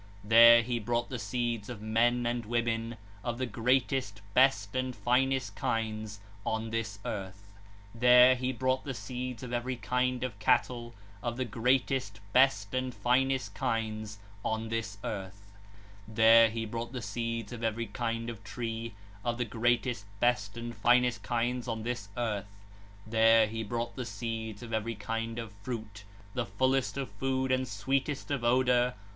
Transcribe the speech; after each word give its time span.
There 0.23 0.63
he 0.63 0.79
brought 0.79 1.09
the 1.11 1.19
seeds 1.19 1.69
of 1.69 1.79
men 1.79 2.25
and 2.25 2.43
women, 2.47 2.97
of 3.23 3.37
the 3.37 3.45
greatest, 3.45 4.19
best, 4.33 4.75
and 4.75 4.95
finest 4.95 5.55
kinds 5.55 6.21
on 6.43 6.71
this 6.71 6.97
earth; 7.05 7.53
there 7.93 8.33
he 8.33 8.51
brought 8.51 8.83
the 8.83 8.95
seeds 8.95 9.43
of 9.43 9.53
every 9.53 9.75
kind 9.75 10.23
of 10.23 10.39
cattle, 10.39 10.95
of 11.21 11.37
the 11.37 11.45
greatest, 11.45 12.19
best, 12.33 12.73
and 12.73 12.95
finest 12.95 13.53
kinds 13.53 14.17
on 14.43 14.69
this 14.69 14.97
earth. 15.03 15.51
36 16.07 16.15
(110). 16.15 16.15
There 16.15 16.49
he 16.49 16.65
brought 16.65 16.93
the 16.93 17.01
seeds 17.03 17.53
of 17.53 17.61
every 17.63 17.85
kind 17.85 18.27
of 18.31 18.43
tree, 18.43 18.95
of 19.23 19.37
the 19.37 19.45
greatest, 19.45 20.05
best, 20.19 20.57
and 20.57 20.73
finest 20.75 21.21
kinds 21.21 21.67
on 21.67 21.83
this 21.83 22.09
earth; 22.17 22.47
there 23.05 23.45
he 23.45 23.61
brought 23.61 23.95
the 23.95 24.05
seeds 24.05 24.63
of 24.63 24.73
every 24.73 24.95
kind 24.95 25.37
of 25.37 25.53
fruit, 25.61 26.05
the 26.33 26.47
fullest 26.47 26.97
of 26.97 27.07
food 27.07 27.51
and 27.51 27.67
sweetest 27.67 28.31
of 28.31 28.43
odour. 28.43 28.95